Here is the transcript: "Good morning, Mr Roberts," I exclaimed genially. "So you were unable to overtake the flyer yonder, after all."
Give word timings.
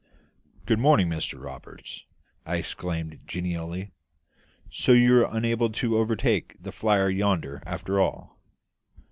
"Good 0.65 0.79
morning, 0.79 1.09
Mr 1.09 1.39
Roberts," 1.39 2.05
I 2.43 2.55
exclaimed 2.55 3.19
genially. 3.27 3.91
"So 4.71 4.93
you 4.93 5.11
were 5.13 5.27
unable 5.29 5.69
to 5.73 5.99
overtake 5.99 6.55
the 6.59 6.71
flyer 6.71 7.07
yonder, 7.07 7.61
after 7.67 7.99
all." 7.99 8.35